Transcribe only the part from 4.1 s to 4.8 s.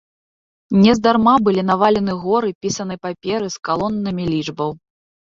лічбаў.